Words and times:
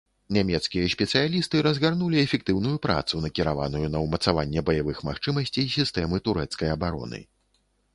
Нямецкія 0.35 0.87
спецыялісты 0.93 1.61
разгарнулі 1.67 2.21
эфектыўную 2.25 2.73
працу, 2.87 3.13
накіраваную 3.27 3.85
на 3.97 4.03
ўмацаванне 4.09 4.67
баявых 4.71 5.07
магчымасцей 5.13 5.73
сістэмы 5.79 6.15
турэцкай 6.31 6.79
абароны. 6.79 7.27